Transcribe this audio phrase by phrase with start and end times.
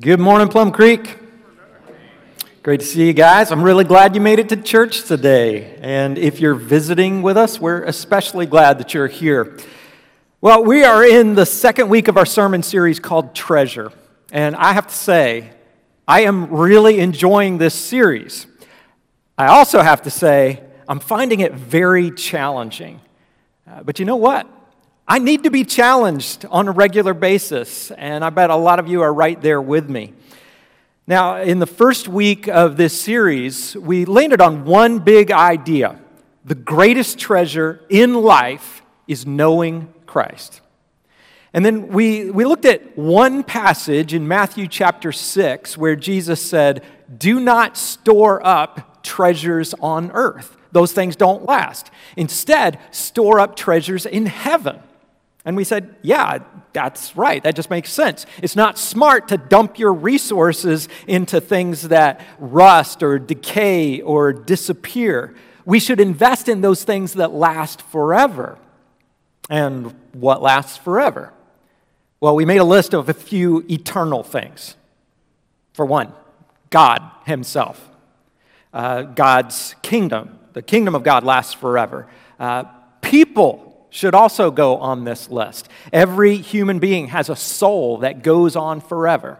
[0.00, 1.18] Good morning, Plum Creek.
[2.62, 3.52] Great to see you guys.
[3.52, 5.76] I'm really glad you made it to church today.
[5.82, 9.58] And if you're visiting with us, we're especially glad that you're here.
[10.40, 13.92] Well, we are in the second week of our sermon series called Treasure.
[14.32, 15.50] And I have to say,
[16.08, 18.46] I am really enjoying this series.
[19.36, 23.02] I also have to say, I'm finding it very challenging.
[23.70, 24.46] Uh, but you know what?
[25.12, 28.86] I need to be challenged on a regular basis, and I bet a lot of
[28.86, 30.14] you are right there with me.
[31.04, 35.98] Now, in the first week of this series, we landed on one big idea
[36.44, 40.60] the greatest treasure in life is knowing Christ.
[41.52, 46.84] And then we, we looked at one passage in Matthew chapter 6 where Jesus said,
[47.18, 50.56] Do not store up treasures on earth.
[50.70, 51.90] Those things don't last.
[52.16, 54.78] Instead, store up treasures in heaven.
[55.44, 56.38] And we said, yeah,
[56.72, 57.42] that's right.
[57.42, 58.26] That just makes sense.
[58.42, 65.34] It's not smart to dump your resources into things that rust or decay or disappear.
[65.64, 68.58] We should invest in those things that last forever.
[69.48, 71.32] And what lasts forever?
[72.20, 74.76] Well, we made a list of a few eternal things.
[75.72, 76.12] For one,
[76.68, 77.88] God Himself,
[78.74, 80.38] uh, God's kingdom.
[80.52, 82.06] The kingdom of God lasts forever.
[82.38, 82.64] Uh,
[83.00, 85.68] people should also go on this list.
[85.92, 89.38] Every human being has a soul that goes on forever.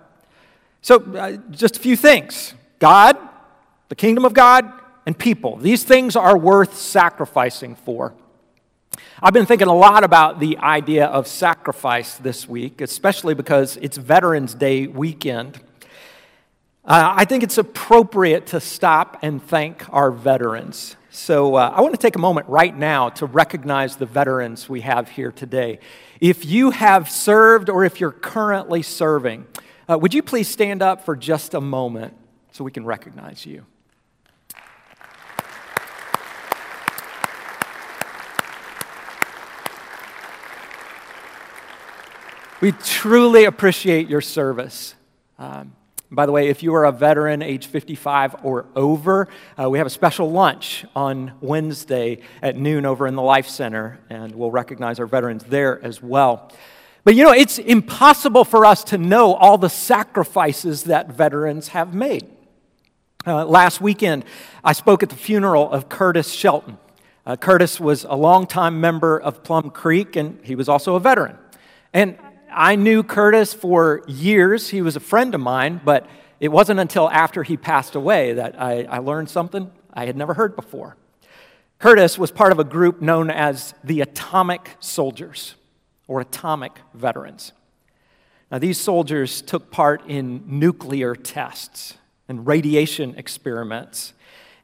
[0.83, 3.17] So, uh, just a few things God,
[3.89, 4.71] the kingdom of God,
[5.07, 5.57] and people.
[5.57, 8.15] These things are worth sacrificing for.
[9.23, 13.97] I've been thinking a lot about the idea of sacrifice this week, especially because it's
[13.97, 15.61] Veterans Day weekend.
[16.85, 20.97] Uh, I think it's appropriate to stop and thank our veterans.
[21.13, 24.83] So uh, I want to take a moment right now to recognize the veterans we
[24.83, 25.81] have here today.
[26.21, 29.45] If you have served or if you're currently serving,
[29.89, 32.15] uh, would you please stand up for just a moment
[32.53, 33.67] so we can recognize you?
[42.61, 44.95] We truly appreciate your service.
[45.41, 45.73] Um,
[46.13, 49.87] by the way, if you are a veteran age 55 or over, uh, we have
[49.87, 54.99] a special lunch on Wednesday at noon over in the Life Center, and we'll recognize
[54.99, 56.51] our veterans there as well.
[57.05, 61.95] But you know, it's impossible for us to know all the sacrifices that veterans have
[61.95, 62.29] made.
[63.25, 64.25] Uh, last weekend,
[64.65, 66.77] I spoke at the funeral of Curtis Shelton.
[67.25, 71.39] Uh, Curtis was a longtime member of Plum Creek, and he was also a veteran.
[71.93, 72.19] And
[72.53, 74.69] I knew Curtis for years.
[74.69, 76.07] He was a friend of mine, but
[76.41, 80.35] it wasn't until after he passed away that I, I learned something I had never
[80.35, 80.97] heard before.
[81.79, 85.55] Curtis was part of a group known as the Atomic Soldiers
[86.09, 87.53] or Atomic Veterans.
[88.51, 91.95] Now, these soldiers took part in nuclear tests
[92.29, 94.13] and radiation experiments.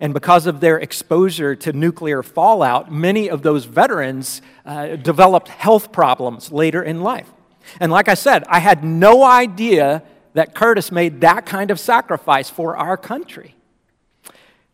[0.00, 5.92] And because of their exposure to nuclear fallout, many of those veterans uh, developed health
[5.92, 7.30] problems later in life.
[7.81, 10.03] And like I said, I had no idea
[10.34, 13.54] that Curtis made that kind of sacrifice for our country.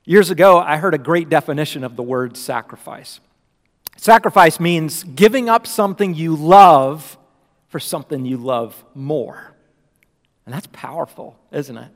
[0.04, 3.20] Years ago, I heard a great definition of the word sacrifice.
[3.97, 7.16] Sacrifice means giving up something you love
[7.69, 9.54] for something you love more.
[10.44, 11.88] And that's powerful, isn't it?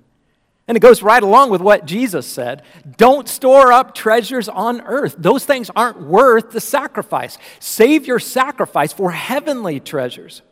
[0.68, 2.62] And it goes right along with what Jesus said
[2.96, 5.14] don't store up treasures on earth.
[5.18, 7.38] Those things aren't worth the sacrifice.
[7.60, 10.42] Save your sacrifice for heavenly treasures.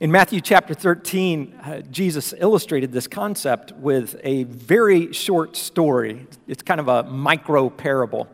[0.00, 6.26] In Matthew chapter 13, uh, Jesus illustrated this concept with a very short story.
[6.48, 8.26] It's kind of a micro parable.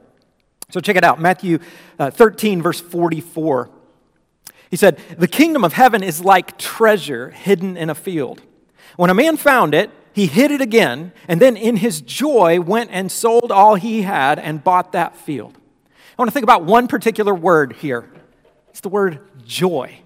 [0.71, 1.59] So check it out Matthew
[1.99, 3.69] uh, 13, verse 44.
[4.71, 8.41] He said, The kingdom of heaven is like treasure hidden in a field.
[8.97, 12.89] When a man found it, he hid it again, and then in his joy went
[12.91, 15.59] and sold all he had and bought that field.
[15.87, 18.11] I want to think about one particular word here.
[18.71, 20.01] It's the word joy.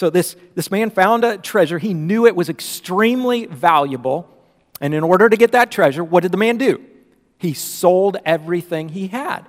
[0.00, 1.76] So this, this man found a treasure.
[1.76, 4.26] He knew it was extremely valuable.
[4.80, 6.82] And in order to get that treasure, what did the man do?
[7.36, 9.40] He sold everything he had.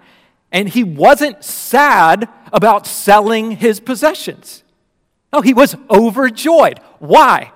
[0.51, 4.63] And he wasn't sad about selling his possessions.
[5.31, 6.79] No, he was overjoyed.
[6.99, 7.53] Why?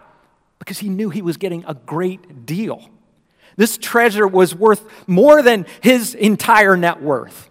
[0.57, 2.89] Because he knew he was getting a great deal.
[3.57, 7.49] This treasure was worth more than his entire net worth.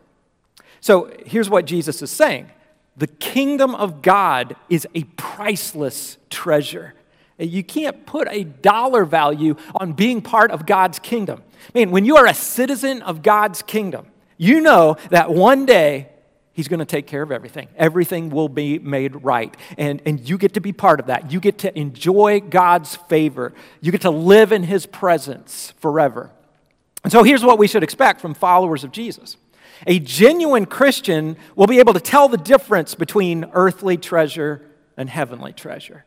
[0.80, 2.48] So here's what Jesus is saying
[2.96, 6.94] the kingdom of God is a priceless treasure.
[7.38, 11.42] You can't put a dollar value on being part of God's kingdom.
[11.74, 14.06] I mean, when you are a citizen of God's kingdom,
[14.36, 16.10] you know that one day
[16.52, 17.66] He's going to take care of everything.
[17.76, 19.54] Everything will be made right.
[19.76, 21.32] And, and you get to be part of that.
[21.32, 23.52] You get to enjoy God's favor.
[23.80, 26.30] You get to live in His presence forever.
[27.02, 29.36] And so here's what we should expect from followers of Jesus
[29.86, 34.62] a genuine Christian will be able to tell the difference between earthly treasure
[34.96, 36.04] and heavenly treasure.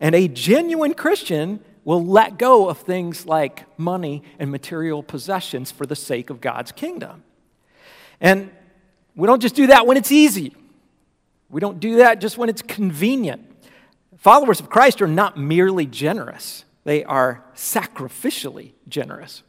[0.00, 5.86] And a genuine Christian will let go of things like money and material possessions for
[5.86, 7.24] the sake of God's kingdom.
[8.20, 8.50] And
[9.16, 10.54] we don't just do that when it's easy,
[11.48, 13.46] we don't do that just when it's convenient.
[14.18, 19.42] Followers of Christ are not merely generous, they are sacrificially generous.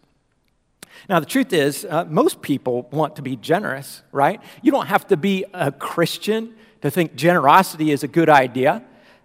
[1.10, 4.42] Now, the truth is, uh, most people want to be generous, right?
[4.62, 8.84] You don't have to be a Christian to think generosity is a good idea.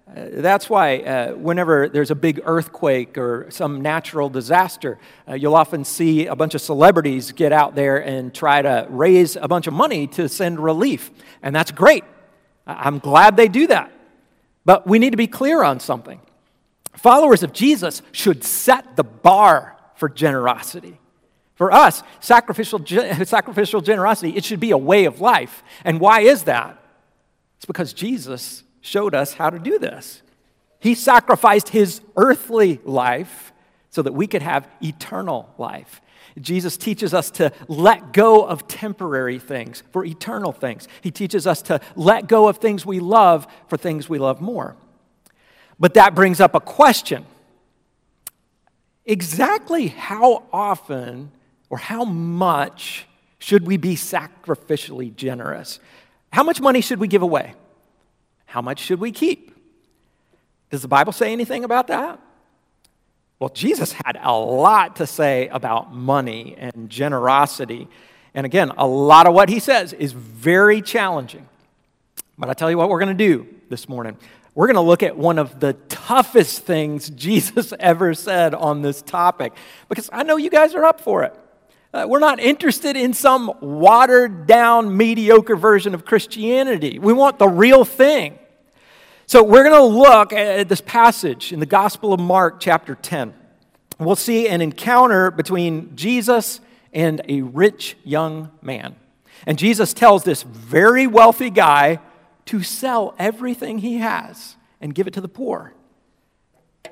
[0.09, 5.57] Uh, that's why, uh, whenever there's a big earthquake or some natural disaster, uh, you'll
[5.57, 9.67] often see a bunch of celebrities get out there and try to raise a bunch
[9.67, 11.11] of money to send relief.
[11.43, 12.05] And that's great.
[12.67, 13.93] I'm glad they do that.
[14.65, 16.21] But we need to be clear on something.
[16.97, 20.99] Followers of Jesus should set the bar for generosity.
[21.57, 22.85] For us, sacrificial,
[23.25, 25.65] sacrificial generosity, it should be a way of life.
[25.85, 26.81] And why is that?
[27.57, 30.23] It's because Jesus showed us how to do this.
[30.79, 33.53] He sacrificed his earthly life
[33.91, 36.03] so that we could have eternal life.
[36.39, 40.87] Jesus teaches us to let go of temporary things for eternal things.
[41.01, 44.77] He teaches us to let go of things we love for things we love more.
[45.81, 47.25] But that brings up a question.
[49.07, 51.33] Exactly how often
[51.71, 53.07] or how much
[53.39, 55.81] should we be sacrificially generous?
[56.33, 57.55] How much money should we give away?
[58.47, 59.55] How much should we keep?
[60.71, 62.21] Does the Bible say anything about that?
[63.39, 67.87] Well, Jesus had a lot to say about money and generosity.
[68.35, 71.47] And again, a lot of what he says is very challenging.
[72.39, 74.17] But I tell you what we're going to do this morning.
[74.55, 79.03] We're going to look at one of the toughest things Jesus ever said on this
[79.03, 79.53] topic
[79.89, 81.35] because I know you guys are up for it.
[81.97, 86.99] Uh, we're not interested in some watered down, mediocre version of Christianity.
[86.99, 88.39] We want the real thing.
[89.25, 93.33] So we're going to look at this passage in the Gospel of Mark, chapter 10.
[93.99, 96.61] We'll see an encounter between Jesus
[96.93, 98.97] and a rich young man.
[99.47, 102.01] And Jesus tells this very wealthy guy
[102.45, 105.73] to sell everything he has and give it to the poor.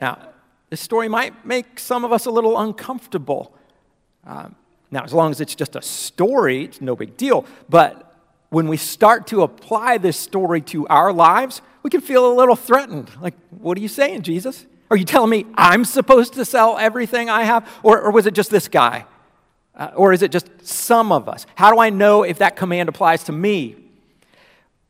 [0.01, 0.31] Now,
[0.71, 3.55] this story might make some of us a little uncomfortable.
[4.27, 4.57] Um,
[4.95, 7.45] now, as long as it's just a story, it's no big deal.
[7.69, 8.15] But
[8.51, 12.55] when we start to apply this story to our lives, we can feel a little
[12.55, 13.11] threatened.
[13.21, 14.65] Like, what are you saying, Jesus?
[14.91, 17.69] Are you telling me I'm supposed to sell everything I have?
[17.83, 19.05] Or, or was it just this guy?
[19.75, 21.45] Uh, or is it just some of us?
[21.57, 23.75] How do I know if that command applies to me?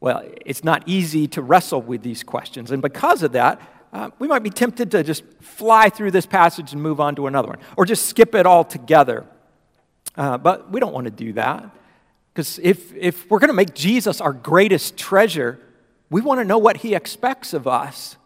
[0.01, 2.71] Well, it's not easy to wrestle with these questions.
[2.71, 3.59] And because of that,
[3.95, 7.27] uh, we might be tempted to just fly through this passage and move on to
[7.27, 9.25] another one, or just skip it altogether.
[10.17, 11.71] Uh, but we don't want to do that.
[12.33, 15.59] Because if, if we're going to make Jesus our greatest treasure,
[16.11, 18.17] we want to know what he expects of us.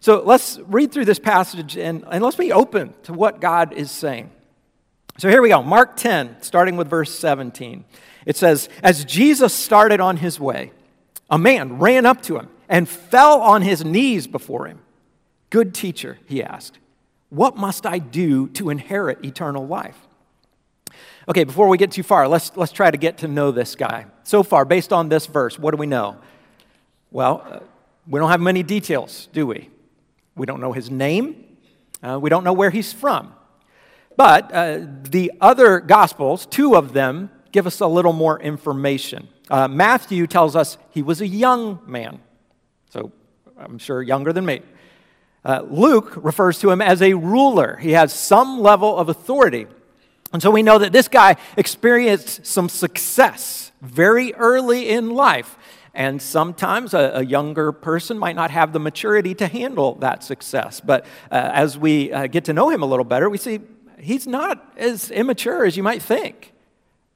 [0.00, 3.90] So let's read through this passage and, and let's be open to what God is
[3.90, 4.30] saying.
[5.18, 7.84] So here we go Mark 10, starting with verse 17.
[8.26, 10.72] It says, As Jesus started on his way,
[11.30, 14.80] a man ran up to him and fell on his knees before him.
[15.50, 16.78] Good teacher, he asked,
[17.32, 19.96] what must I do to inherit eternal life?
[21.28, 24.06] Okay, before we get too far, let's, let's try to get to know this guy.
[24.24, 26.16] So far, based on this verse, what do we know?
[27.12, 27.60] Well, uh,
[28.08, 29.70] we don't have many details, do we?
[30.34, 31.44] We don't know his name,
[32.02, 33.34] uh, we don't know where he's from.
[34.16, 39.28] But uh, the other Gospels, two of them, give us a little more information.
[39.48, 42.20] Uh, Matthew tells us he was a young man,
[42.90, 43.12] so
[43.56, 44.62] I'm sure younger than me.
[45.44, 49.66] Uh, Luke refers to him as a ruler, he has some level of authority.
[50.32, 55.58] And so we know that this guy experienced some success very early in life.
[55.94, 60.80] And sometimes a, a, younger person might not have the maturity to handle that success.
[60.80, 63.60] But uh, as we uh, get to know him a little better, we see
[63.98, 66.54] he's not as immature as you might think.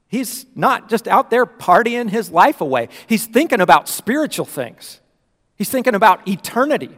[0.09, 5.01] He's not just out there partying his life away, he's thinking about spiritual things,
[5.55, 6.97] he's thinking about eternity.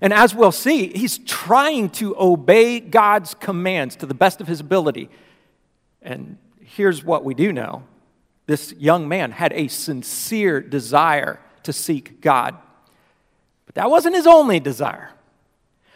[0.00, 4.60] And as we'll see, he's trying to obey God's commands to the best of his
[4.60, 5.10] ability
[6.02, 7.82] and here's what we do know
[8.46, 12.56] this young man had a sincere desire to seek God.
[13.66, 15.10] But that wasn't his only desire.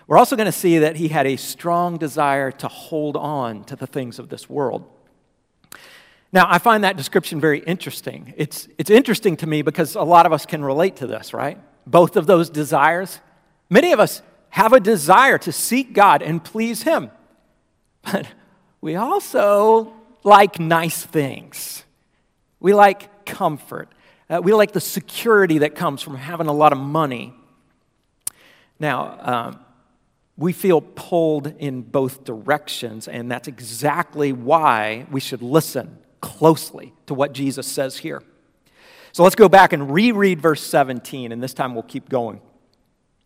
[0.06, 3.76] We're also going to see that he had a strong desire to hold on to
[3.76, 4.85] the things of this world.
[6.32, 8.35] Now, I find that description very interesting.
[8.37, 11.59] It's, it's interesting to me because a lot of us can relate to this, right?
[11.87, 13.21] Both of those desires.
[13.71, 17.11] Many of us have a desire to seek God and please Him,
[18.02, 18.26] but
[18.83, 21.85] we also like nice things.
[22.61, 23.89] We like comfort.
[24.29, 27.33] Uh, we like the security that comes from having a lot of money.
[28.79, 29.61] Now, um,
[30.37, 37.15] we feel pulled in both directions, and that's exactly why we should listen closely to
[37.15, 38.23] what Jesus says here.
[39.12, 42.41] So let's go back and reread verse 17, and this time we'll keep going.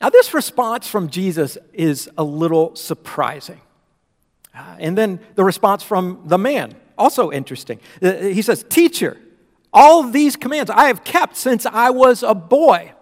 [0.00, 3.60] Now, this response from Jesus is a little surprising.
[4.54, 7.80] Uh, and then the response from the man, also interesting.
[8.02, 9.16] Uh, he says, Teacher,
[9.72, 12.92] all these commands I have kept since I was a boy.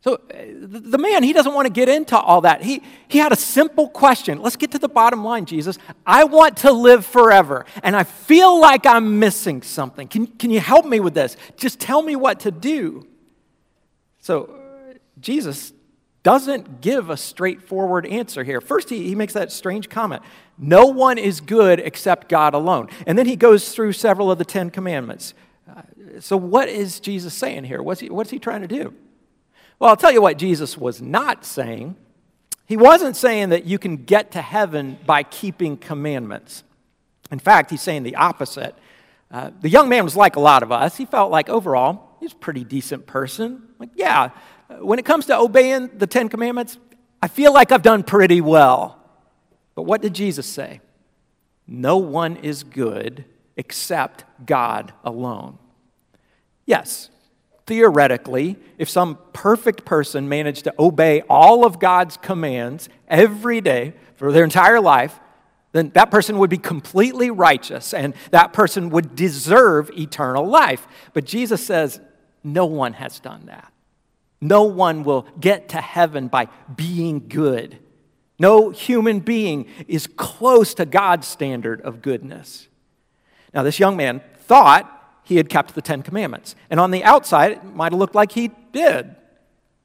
[0.00, 0.18] So uh,
[0.60, 2.62] the man, he doesn't want to get into all that.
[2.62, 4.42] He, he had a simple question.
[4.42, 5.78] Let's get to the bottom line, Jesus.
[6.04, 10.08] I want to live forever, and I feel like I'm missing something.
[10.08, 11.36] Can, can you help me with this?
[11.56, 13.06] Just tell me what to do.
[14.20, 14.61] So
[15.22, 15.72] Jesus
[16.22, 18.60] doesn't give a straightforward answer here.
[18.60, 20.22] First, he, he makes that strange comment
[20.58, 22.88] No one is good except God alone.
[23.06, 25.34] And then he goes through several of the Ten Commandments.
[25.68, 25.82] Uh,
[26.20, 27.82] so, what is Jesus saying here?
[27.82, 28.94] What's he, what's he trying to do?
[29.78, 31.96] Well, I'll tell you what Jesus was not saying.
[32.66, 36.62] He wasn't saying that you can get to heaven by keeping commandments.
[37.32, 38.76] In fact, he's saying the opposite.
[39.30, 40.96] Uh, the young man was like a lot of us.
[40.96, 43.62] He felt like overall, he's a pretty decent person.
[43.78, 44.30] Like, yeah,
[44.80, 46.78] when it comes to obeying the Ten Commandments,
[47.20, 48.98] I feel like I've done pretty well.
[49.74, 50.80] But what did Jesus say?
[51.66, 53.24] No one is good
[53.56, 55.58] except God alone.
[56.66, 57.10] Yes,
[57.66, 64.32] theoretically, if some perfect person managed to obey all of God's commands every day for
[64.32, 65.18] their entire life,
[65.72, 70.86] then that person would be completely righteous and that person would deserve eternal life.
[71.14, 72.00] But Jesus says,
[72.44, 73.71] no one has done that.
[74.42, 77.78] No one will get to heaven by being good.
[78.40, 82.66] No human being is close to God's standard of goodness.
[83.54, 86.56] Now, this young man thought he had kept the Ten Commandments.
[86.68, 89.14] And on the outside, it might have looked like he did.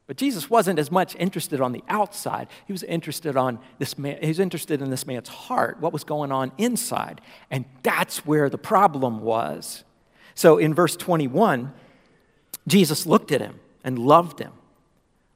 [0.08, 2.48] But Jesus wasn't as much interested on the outside.
[2.66, 6.04] He was interested on this man, he was interested in this man's heart, what was
[6.04, 7.22] going on inside.
[7.52, 9.84] And that's where the problem was.
[10.34, 11.74] So in verse 21,
[12.66, 14.51] Jesus looked at him and loved him.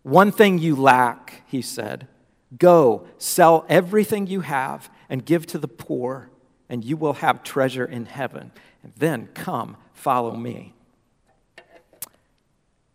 [0.04, 2.10] One thing you lack, he said.
[2.58, 6.30] Go, sell everything you have and give to the poor,
[6.68, 8.52] and you will have treasure in heaven.
[8.84, 10.74] And then come, follow me.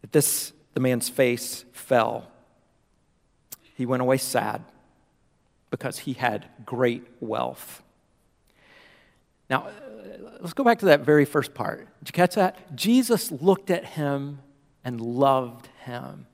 [0.04, 2.28] At this, the man's face fell.
[3.76, 4.62] He went away sad
[5.70, 7.82] because he had great wealth.
[9.48, 9.68] Now,
[10.38, 11.88] let's go back to that very first part.
[12.00, 12.76] Did you catch that?
[12.76, 14.40] Jesus looked at him
[14.86, 16.28] and loved him.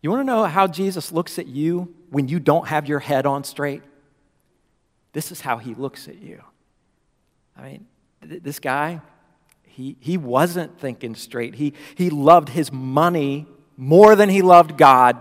[0.00, 3.26] You want to know how Jesus looks at you when you don't have your head
[3.26, 3.82] on straight?
[5.12, 6.40] This is how he looks at you.
[7.56, 7.86] I mean,
[8.26, 9.00] th- this guy,
[9.64, 11.56] he, he wasn't thinking straight.
[11.56, 15.16] He, he loved his money more than he loved God.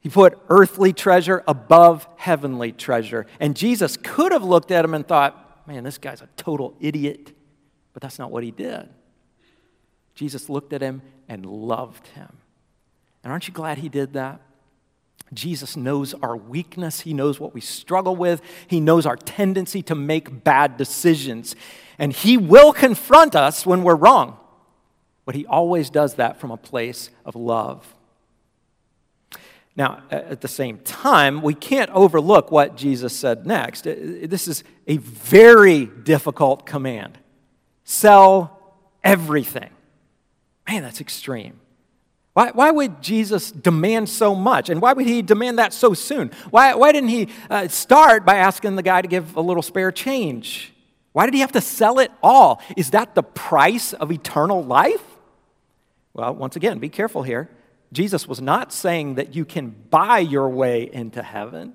[0.00, 3.26] He put earthly treasure above heavenly treasure.
[3.38, 7.32] And Jesus could have looked at him and thought, man, this guy's a total idiot.
[7.92, 8.88] But that's not what he did.
[10.18, 12.38] Jesus looked at him and loved him.
[13.22, 14.40] And aren't you glad he did that?
[15.32, 17.02] Jesus knows our weakness.
[17.02, 18.42] He knows what we struggle with.
[18.66, 21.54] He knows our tendency to make bad decisions.
[22.00, 24.38] And He will confront us when we're wrong.
[25.24, 27.94] But He always does that from a place of love.
[29.76, 33.84] Now, at the same time, we can't overlook what Jesus said next.
[33.84, 37.18] This is a very difficult command
[37.84, 39.70] sell everything.
[40.68, 41.60] Man, that's extreme.
[42.34, 44.68] Why, why would Jesus demand so much?
[44.68, 46.30] And why would he demand that so soon?
[46.50, 49.90] Why, why didn't he uh, start by asking the guy to give a little spare
[49.90, 50.72] change?
[51.12, 52.62] Why did he have to sell it all?
[52.76, 55.02] Is that the price of eternal life?
[56.12, 57.48] Well, once again, be careful here.
[57.92, 61.74] Jesus was not saying that you can buy your way into heaven.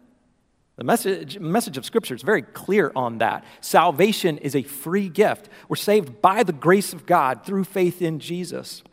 [0.75, 3.43] The message, message of Scripture is very clear on that.
[3.61, 5.49] Salvation is a free gift.
[5.69, 8.83] We're saved by the grace of God through faith in Jesus.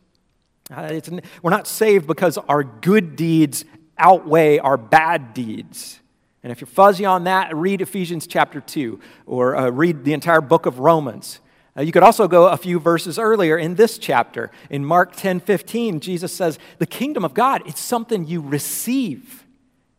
[0.70, 1.00] Uh,
[1.42, 3.64] we're not saved because our good deeds
[3.98, 6.00] outweigh our bad deeds.
[6.42, 10.40] And if you're fuzzy on that, read Ephesians chapter 2 or uh, read the entire
[10.40, 11.40] book of Romans.
[11.76, 14.50] Uh, you could also go a few verses earlier in this chapter.
[14.68, 19.44] In Mark 10 15, Jesus says, The kingdom of God, it's something you receive.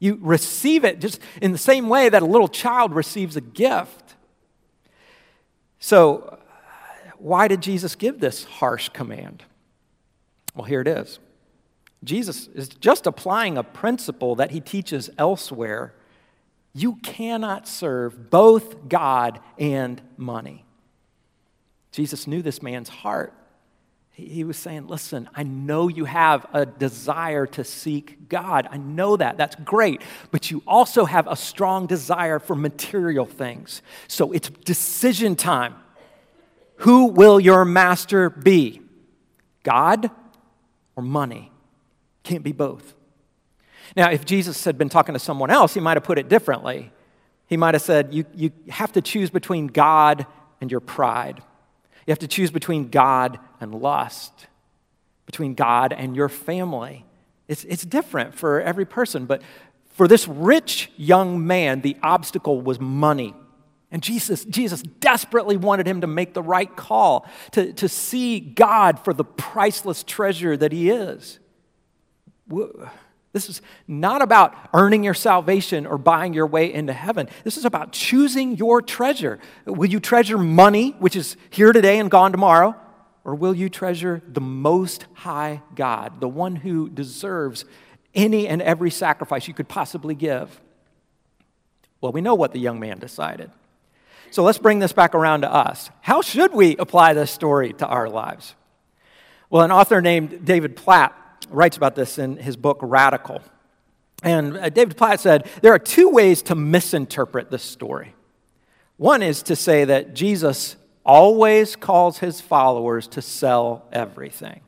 [0.02, 4.16] You receive it just in the same way that a little child receives a gift.
[5.78, 6.40] So,
[7.20, 9.44] why did Jesus give this harsh command?
[10.56, 11.20] Well, here it is.
[12.04, 15.94] Jesus is just applying a principle that he teaches elsewhere.
[16.74, 20.66] You cannot serve both God and money.
[21.92, 23.36] Jesus knew this man's heart.
[24.12, 28.68] He was saying, Listen, I know you have a desire to seek God.
[28.70, 29.38] I know that.
[29.38, 30.02] That's great.
[30.32, 33.82] But you also have a strong desire for material things.
[34.08, 35.76] So it's decision time.
[36.78, 38.82] Who will your master be?
[39.64, 40.10] God
[40.96, 41.52] or money?
[42.24, 42.96] Can't be both.
[43.96, 46.92] Now, if Jesus had been talking to someone else, he might have put it differently.
[47.48, 50.26] He might have said, You, you have to choose between God
[50.60, 51.42] and your pride.
[52.08, 54.48] You have to choose between God and lust,
[55.26, 57.06] between God and your family.
[57.48, 59.42] It's, it's different for every person, but
[59.94, 63.34] for this rich young man, the obstacle was money.
[63.92, 69.00] And Jesus, Jesus desperately wanted him to make the right call, to, to see God
[69.00, 71.40] for the priceless treasure that he is.
[73.34, 77.30] This is not about earning your salvation or buying your way into heaven.
[77.44, 79.40] This is about choosing your treasure.
[79.66, 82.76] Will you treasure money, which is here today and gone tomorrow?
[83.24, 87.66] Or will you treasure the Most High God, the one who deserves
[88.16, 90.60] any and every sacrifice you could possibly give?
[92.02, 93.52] Well, we know what the young man decided.
[94.32, 95.92] So let's bring this back around to us.
[96.02, 98.56] How should we apply this story to our lives?
[99.50, 101.14] Well, an author named David Platt
[101.50, 103.42] writes about this in his book Radical.
[104.24, 108.16] And uh, David Platt said there are two ways to misinterpret this story.
[108.98, 114.62] One is to say that Jesus always calls his followers to sell everything.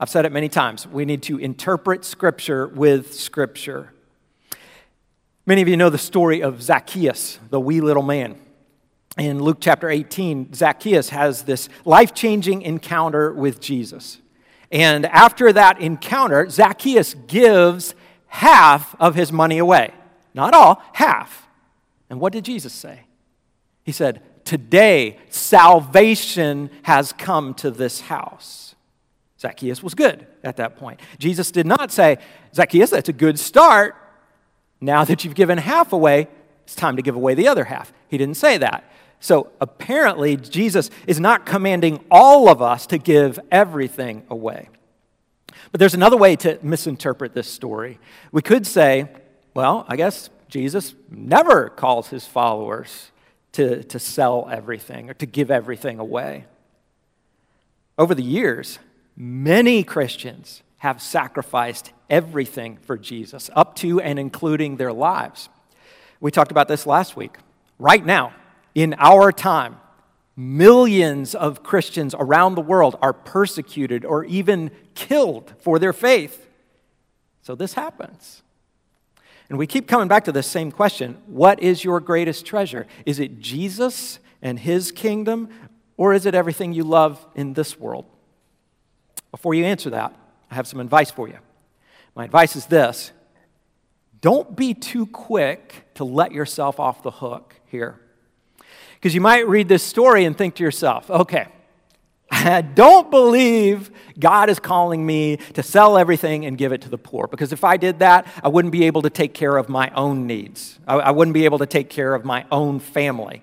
[0.00, 0.86] I've said it many times.
[0.86, 3.92] We need to interpret Scripture with Scripture.
[5.44, 8.38] Many of you know the story of Zacchaeus, the wee little man.
[9.16, 14.18] In Luke chapter 18, Zacchaeus has this life changing encounter with Jesus.
[14.70, 17.94] And after that encounter, Zacchaeus gives
[18.26, 19.92] half of his money away.
[20.34, 21.48] Not all, half.
[22.10, 23.00] And what did Jesus say?
[23.82, 28.74] He said, Today, salvation has come to this house.
[29.38, 31.00] Zacchaeus was good at that point.
[31.18, 32.16] Jesus did not say,
[32.54, 33.94] Zacchaeus, that's a good start.
[34.80, 36.28] Now that you've given half away,
[36.64, 37.92] it's time to give away the other half.
[38.08, 38.90] He didn't say that.
[39.20, 44.70] So apparently, Jesus is not commanding all of us to give everything away.
[45.72, 47.98] But there's another way to misinterpret this story.
[48.32, 49.10] We could say,
[49.52, 53.10] well, I guess Jesus never calls his followers
[53.58, 56.44] to, to sell everything or to give everything away.
[57.98, 58.78] Over the years,
[59.16, 65.48] many Christians have sacrificed everything for Jesus, up to and including their lives.
[66.20, 67.36] We talked about this last week.
[67.80, 68.32] Right now,
[68.76, 69.78] in our time,
[70.36, 76.46] millions of Christians around the world are persecuted or even killed for their faith.
[77.42, 78.44] So this happens.
[79.48, 82.86] And we keep coming back to this same question What is your greatest treasure?
[83.06, 85.48] Is it Jesus and his kingdom,
[85.96, 88.04] or is it everything you love in this world?
[89.30, 90.14] Before you answer that,
[90.50, 91.38] I have some advice for you.
[92.14, 93.12] My advice is this
[94.20, 98.00] don't be too quick to let yourself off the hook here.
[98.94, 101.46] Because you might read this story and think to yourself, okay,
[102.44, 106.98] I don't believe God is calling me to sell everything and give it to the
[106.98, 107.26] poor.
[107.26, 110.26] Because if I did that, I wouldn't be able to take care of my own
[110.26, 110.78] needs.
[110.86, 113.42] I, wouldn't be able to take care of my own family.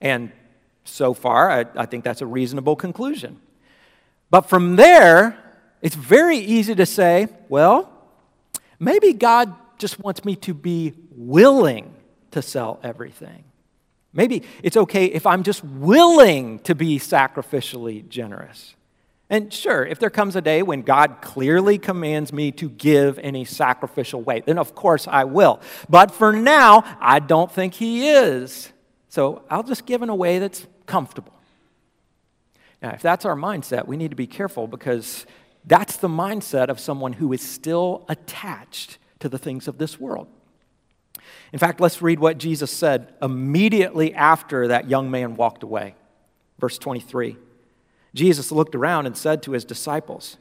[0.00, 0.30] And
[0.84, 3.40] so far, I, I think that's a reasonable conclusion.
[4.30, 5.38] But from there,
[5.80, 7.90] it's very easy to say, well,
[8.78, 11.94] maybe God just wants me to be willing
[12.32, 13.44] to sell everything.
[14.12, 18.74] Maybe it's okay if I'm just willing to be sacrificially generous.
[19.30, 23.44] And sure, if there comes a day when God clearly commands me to give any
[23.44, 25.60] sacrificial way, then of course I will.
[25.88, 28.72] But for now, I don't think He is.
[29.10, 31.34] So I'll just give in a way that's comfortable.
[32.80, 35.26] Now, if that's our mindset, we need to be careful because
[35.64, 40.28] that's the mindset of someone who is still attached to the things of this world.
[41.52, 45.94] In fact, let's read what Jesus said immediately after that young man walked away.
[46.58, 47.36] Verse 23
[48.14, 50.38] Jesus looked around and said to his disciples,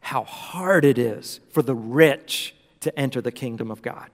[0.00, 4.10] How hard it is for the rich to enter the kingdom of God.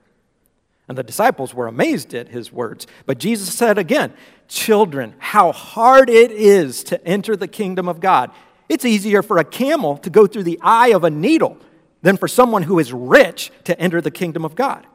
[0.89, 2.87] And the disciples were amazed at his words.
[3.05, 4.15] But Jesus said again,
[4.49, 8.31] Children, how hard it is to enter the kingdom of God.
[8.69, 11.59] It's easier for a camel to go through the eye of a needle
[12.03, 14.87] than for someone who is rich to enter the kingdom of God.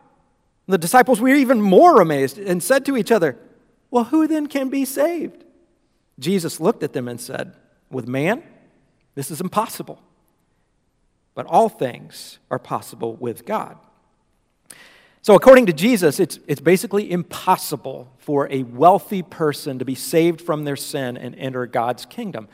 [0.68, 3.38] The disciples were even more amazed and said to each other,
[3.92, 5.44] Well, who then can be saved?
[6.20, 7.54] Jesus looked at them and said,
[7.90, 8.44] With man,
[9.16, 10.02] this is impossible.
[11.36, 13.78] But all things are possible with God.
[15.24, 20.42] So, according to Jesus, it's, it's basically impossible for a wealthy person to be saved
[20.42, 22.50] from their sin and enter God's kingdom.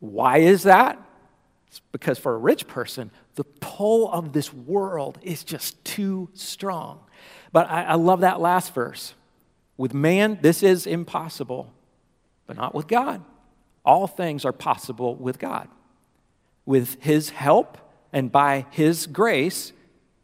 [0.00, 1.00] Why is that?
[1.68, 6.98] It's because for a rich person, the pull of this world is just too strong.
[7.52, 9.14] But I, I love that last verse.
[9.76, 11.72] With man, this is impossible,
[12.46, 13.24] but not with God.
[13.84, 15.68] All things are possible with God.
[16.66, 17.78] With His help
[18.12, 19.72] and by His grace,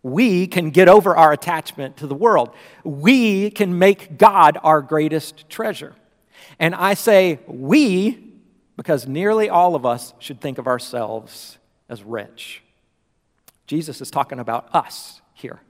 [0.03, 2.55] we can get over our attachment to the world.
[2.85, 5.95] We can make God our greatest treasure.
[6.59, 8.23] And I say we
[8.77, 11.59] because nearly all of us should think of ourselves
[11.89, 12.63] as rich.
[13.67, 15.61] Jesus is talking about us here.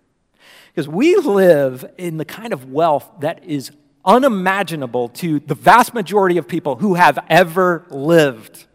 [0.77, 3.71] Because we live in the kind of wealth that is
[4.05, 8.67] unimaginable to the vast majority of people who have ever lived.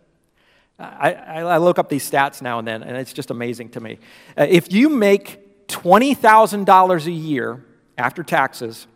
[0.79, 3.99] I, I, look up these stats now and then, and it's just amazing to me.
[4.35, 7.63] Uh, if you make $20,000 a year
[7.99, 8.87] after taxes,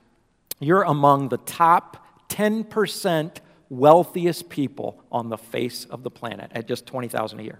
[0.59, 3.37] you're among the top 10%
[3.69, 7.59] wealthiest people on the face of the planet at just 20,000 a year.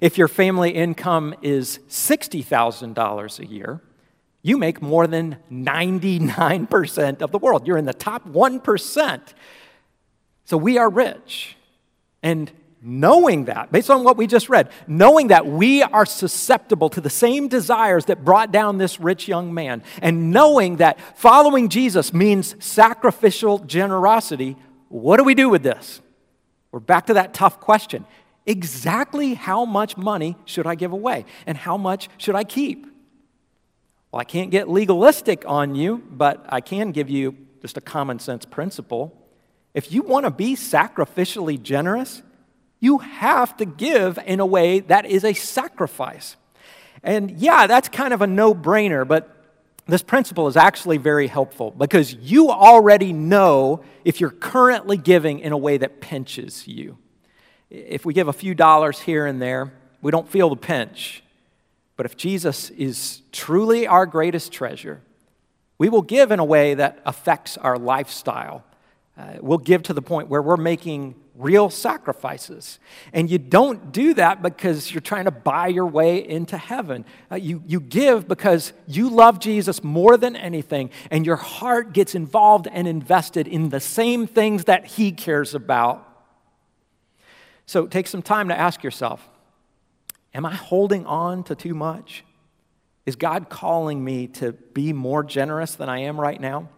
[0.00, 3.80] If your family income is $60,000 a year,
[4.44, 7.66] you make more than 99% of the world.
[7.66, 9.20] You're in the top 1%.
[10.44, 11.56] So we are rich.
[12.22, 12.52] And
[12.82, 17.08] knowing that, based on what we just read, knowing that we are susceptible to the
[17.08, 22.54] same desires that brought down this rich young man, and knowing that following Jesus means
[22.62, 24.56] sacrificial generosity,
[24.90, 26.02] what do we do with this?
[26.70, 28.04] We're back to that tough question.
[28.44, 31.24] Exactly how much money should I give away?
[31.46, 32.93] And how much should I keep?
[34.14, 38.20] Well, I can't get legalistic on you, but I can give you just a common
[38.20, 39.12] sense principle.
[39.74, 42.22] If you want to be sacrificially generous,
[42.78, 46.36] you have to give in a way that is a sacrifice.
[47.02, 49.36] And yeah, that's kind of a no brainer, but
[49.88, 55.50] this principle is actually very helpful because you already know if you're currently giving in
[55.50, 56.98] a way that pinches you.
[57.68, 59.72] If we give a few dollars here and there,
[60.02, 61.23] we don't feel the pinch.
[61.96, 65.00] But if Jesus is truly our greatest treasure,
[65.78, 68.64] we will give in a way that affects our lifestyle.
[69.16, 72.78] Uh, we'll give to the point where we're making real sacrifices.
[73.12, 77.04] And you don't do that because you're trying to buy your way into heaven.
[77.30, 82.14] Uh, you, you give because you love Jesus more than anything, and your heart gets
[82.14, 86.08] involved and invested in the same things that he cares about.
[87.66, 89.28] So take some time to ask yourself
[90.34, 92.24] Am I holding on to too much?
[93.06, 96.68] Is God calling me to be more generous than I am right now?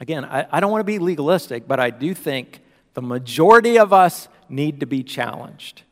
[0.00, 2.60] Again, I, I don't want to be legalistic, but I do think
[2.94, 5.82] the majority of us need to be challenged.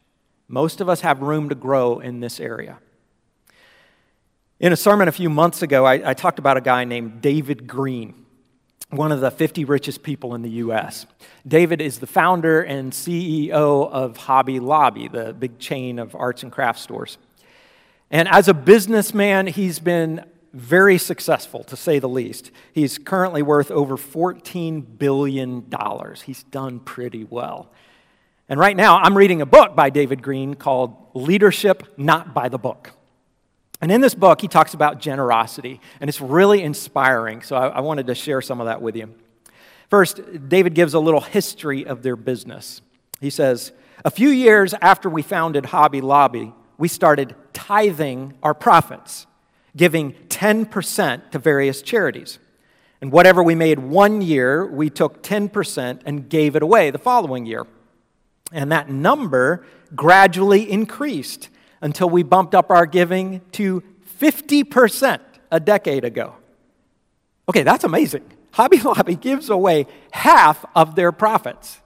[0.49, 2.79] Most of us have room to grow in this area.
[4.61, 7.67] In a sermon a few months ago, I, I, talked about a guy named David
[7.67, 8.24] Green,
[8.91, 11.07] one of the 50 richest people in the U.S.
[11.47, 13.51] David is the founder and CEO
[13.91, 17.19] of Hobby Lobby, the big chain of arts and crafts stores.
[18.11, 22.53] And as a businessman, he's been very successful, to say the least.
[22.73, 25.67] He's currently worth over $14 billion.
[26.25, 27.73] He's done pretty well.
[28.49, 32.59] And right now, I'm reading a book by David Green called Leadership Not by the
[32.59, 32.93] Book.
[33.85, 37.43] And in this book, he talks about generosity, and it's really inspiring.
[37.43, 39.15] So I, I wanted to share some of that with you.
[39.91, 42.81] First, David gives a little history of their business.
[43.21, 49.27] He says, A few years after we founded Hobby Lobby, we started tithing our profits
[49.77, 52.39] giving 10% to various charities.
[53.03, 57.45] And whatever we made one year, we took 10% and gave it away the following
[57.45, 57.67] year.
[58.51, 61.51] And that number gradually increased
[61.85, 63.83] until we bumped up our giving to
[64.19, 65.21] 50%
[65.53, 66.35] a decade ago.
[67.47, 68.25] Okay, that's amazing.
[68.53, 71.81] Hobby Lobby gives away half of their profits.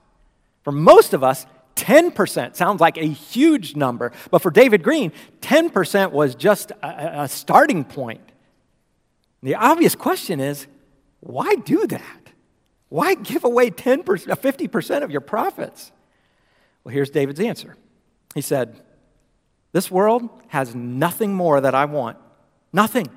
[0.63, 6.11] For most of us, 10% sounds like a huge number, but for David Green, 10%
[6.11, 8.21] was just a, a starting point.
[9.43, 10.65] The obvious question is
[11.19, 12.29] why do that?
[12.87, 15.91] Why give away 10%, 50% of your profits?
[16.85, 17.75] Well, here's David's answer.
[18.33, 18.81] He said,
[19.71, 22.17] This world has nothing more that I want.
[22.73, 23.07] Nothing.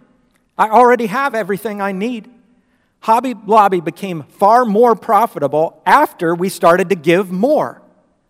[0.59, 2.31] I already have everything I need.
[3.01, 7.83] Hobby Lobby became far more profitable after we started to give more,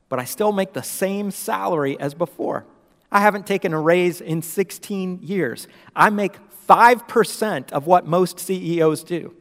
[0.09, 2.65] but I still make the same salary as before.
[3.11, 5.69] I haven't taken a raise in 16 years.
[5.95, 6.33] I make
[6.67, 9.35] 5% of what most CEOs do.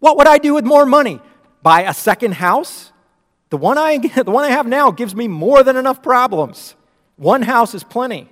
[0.00, 1.20] What would I do with more money?
[1.62, 2.92] Buy a second house?
[3.48, 6.74] The one I, the one I have now gives me more than enough problems.
[7.18, 8.30] One house is plenty.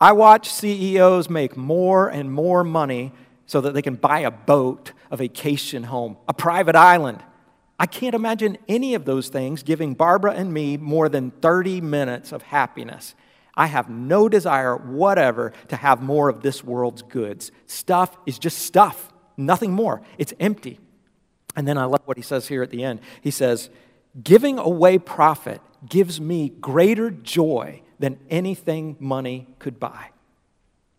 [0.00, 3.12] I watch CEOs make more and more money
[3.46, 7.22] so that they can buy a boat, a vacation home, a private island.
[7.78, 12.32] I can't imagine any of those things giving Barbara and me more than 30 minutes
[12.32, 13.14] of happiness.
[13.54, 17.52] I have no desire whatever to have more of this world's goods.
[17.66, 20.02] Stuff is just stuff, nothing more.
[20.18, 20.80] It's empty.
[21.54, 22.98] And then I love what he says here at the end.
[23.20, 23.70] He says,
[24.20, 30.10] Giving away profit gives me greater joy than anything money could buy.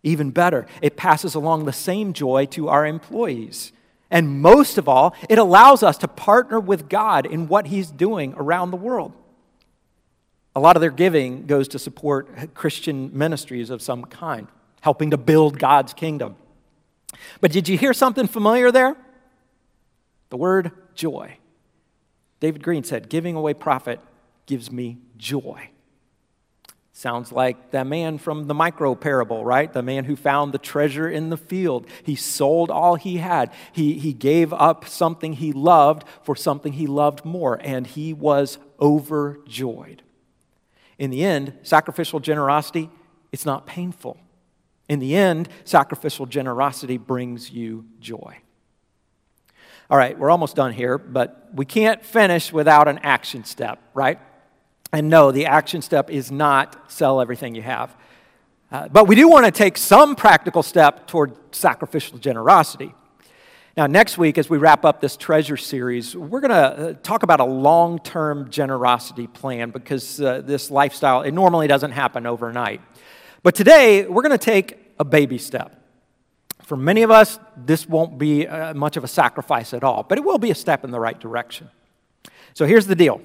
[0.02, 3.72] Even better, it passes along the same joy to our employees.
[4.10, 8.32] And most of all, it allows us to partner with God in what He's doing
[8.36, 9.12] around the world.
[10.54, 14.46] A lot of their giving goes to support Christian ministries of some kind,
[14.80, 16.36] helping to build God's kingdom.
[17.40, 18.96] But did you hear something familiar there?
[20.30, 21.38] The word joy.
[22.40, 24.00] David Green said, Giving away profit
[24.46, 25.70] gives me joy.
[26.96, 29.70] Sounds like that man from the micro parable, right?
[29.70, 31.86] The man who found the treasure in the field.
[32.02, 33.52] He sold all he had.
[33.70, 38.56] He, he gave up something he loved for something he loved more, and he was
[38.80, 40.04] overjoyed.
[40.98, 42.88] In the end, sacrificial generosity,
[43.30, 44.16] it's not painful.
[44.88, 48.38] In the end, sacrificial generosity brings you joy.
[49.90, 54.18] All right, we're almost done here, but we can't finish without an action step, right?
[54.96, 57.94] And no, the action step is not sell everything you have.
[58.72, 62.94] Uh, but we do want to take some practical step toward sacrificial generosity.
[63.76, 67.24] Now, next week, as we wrap up this treasure series, we're going to uh, talk
[67.24, 72.80] about a long term generosity plan because uh, this lifestyle, it normally doesn't happen overnight.
[73.42, 75.78] But today, we're going to take a baby step.
[76.62, 80.16] For many of us, this won't be uh, much of a sacrifice at all, but
[80.16, 81.68] it will be a step in the right direction.
[82.54, 83.20] So here's the deal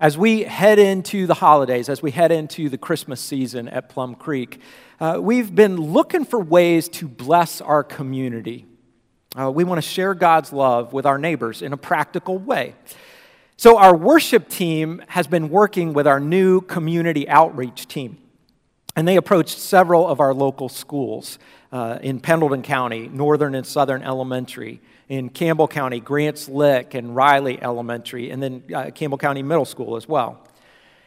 [0.00, 4.14] as we head into the holidays, as we head into the Christmas season at Plum
[4.14, 4.60] Creek,
[5.00, 8.64] uh, we've been looking for ways to bless our community.
[9.38, 12.74] Uh, we want to share God's love with our neighbors in a practical way.
[13.56, 18.18] So, our worship team has been working with our new community outreach team,
[18.94, 21.40] and they approached several of our local schools
[21.72, 27.60] uh, in Pendleton County, Northern and Southern Elementary, in Campbell County, Grants Lick and Reiley
[27.62, 30.44] Elementary, and then uh, Campbell County Middle School as well.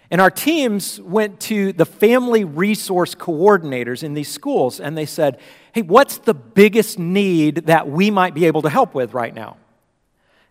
[0.10, 5.40] And our teams went to the family resource coordinators in these schools and they said,
[5.72, 9.56] hey, what's the biggest need that we might be able to help with right now?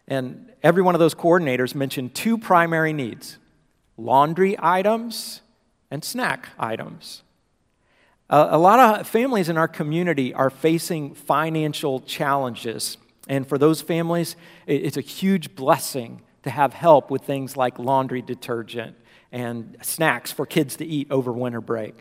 [0.08, 3.36] And every one of those coordinators mentioned two primary needs
[3.98, 5.42] laundry items
[5.90, 7.22] and snack items.
[8.30, 12.96] a lot of families in our community are facing financial challenges
[13.30, 14.34] and for those families,
[14.66, 18.96] it's a huge blessing to have help with things like laundry detergent
[19.30, 21.94] and snacks for kids to eat over winter break.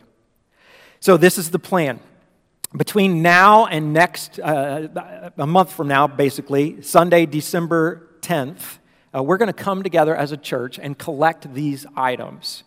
[0.99, 1.99] So, this is the plan.
[2.75, 8.79] Between now and next, uh, a month from now, basically, Sunday, December 10th,
[9.15, 12.63] uh, we're going to come together as a church and collect these items.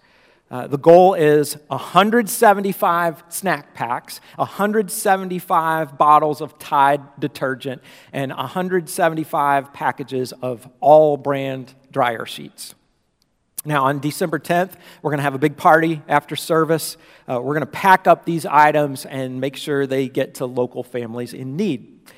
[0.52, 7.80] Uh, the goal is 175 snack packs, 175 bottles of Tide detergent,
[8.12, 12.74] and 175 packages of all brand dryer sheets.
[13.64, 16.98] Now, on December 10th, we're going to have a big party after service.
[17.26, 20.82] Uh, we're going to pack up these items and make sure they get to local
[20.82, 22.10] families in need.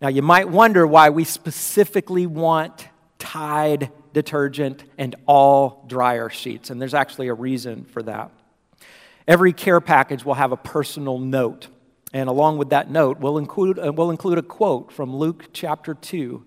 [0.00, 2.88] Now, you might wonder why we specifically want
[3.20, 6.70] Tide detergent, and all dryer sheets.
[6.70, 8.30] And there's actually a reason for that.
[9.28, 11.68] Every care package will have a personal note.
[12.12, 15.94] And along with that note, we'll include, uh, we'll include a quote from Luke chapter
[15.94, 16.44] 2,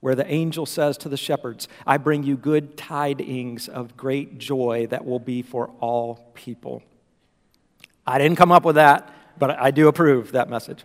[0.00, 4.86] where the angel says to the shepherds, I bring you good tidings of great joy
[4.90, 6.82] that will be for all people.
[8.06, 10.84] I didn't come up with that, but I do approve that message.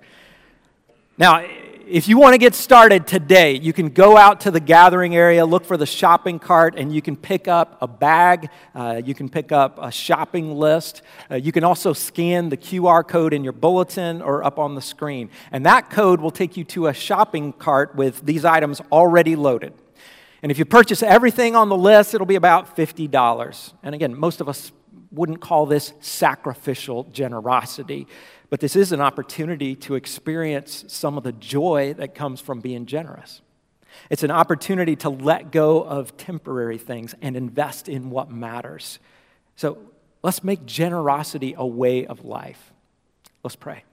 [1.17, 1.45] Now,
[1.87, 5.45] if you want to get started today, you can go out to the gathering area,
[5.45, 8.49] look for the shopping cart, and you can pick up a bag.
[8.75, 11.01] Uh, you can pick up a shopping list.
[11.29, 14.81] Uh, you can also scan the QR code in your bulletin or up on the
[14.81, 15.29] screen.
[15.51, 19.73] And that code will take you to a shopping cart with these items already loaded.
[20.43, 23.73] And if you purchase everything on the list, it'll be about $50.
[23.83, 24.71] And again, most of us
[25.11, 28.07] wouldn't call this sacrificial generosity,
[28.51, 32.85] but this is an opportunity to experience some of the joy that comes from being
[32.85, 33.41] generous.
[34.09, 38.99] It's an opportunity to let go of temporary things and invest in what matters.
[39.55, 39.77] So
[40.21, 42.73] let's make generosity a way of life.
[43.41, 43.85] Let's pray.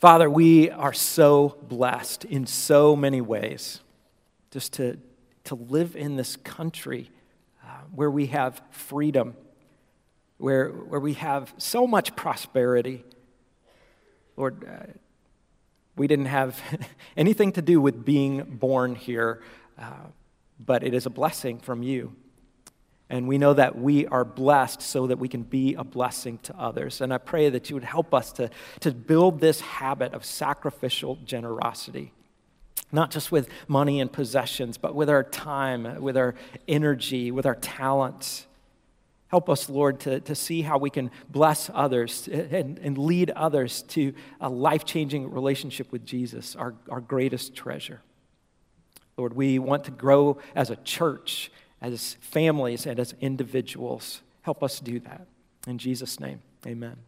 [0.00, 3.80] Father, we are so blessed in so many ways
[4.50, 4.98] just to,
[5.44, 7.10] to live in this country
[7.62, 9.34] uh, where we have freedom,
[10.42, 13.04] where, where we have so much prosperity.
[14.36, 14.92] Lord, uh,
[15.94, 16.60] we didn't have
[17.16, 19.40] anything to do with being born here,
[19.78, 20.08] uh,
[20.58, 22.16] but it is a blessing from you.
[23.08, 26.56] And we know that we are blessed so that we can be a blessing to
[26.58, 27.00] others.
[27.00, 28.50] And I pray that you would help us to,
[28.80, 32.12] to build this habit of sacrificial generosity
[32.94, 36.34] not just with money and possessions, but with our time, with our
[36.68, 38.46] energy, with our talents.
[39.32, 43.80] Help us, Lord, to, to see how we can bless others and, and lead others
[43.82, 48.02] to a life changing relationship with Jesus, our, our greatest treasure.
[49.16, 54.20] Lord, we want to grow as a church, as families, and as individuals.
[54.42, 55.26] Help us do that.
[55.66, 56.98] In Jesus' name, amen.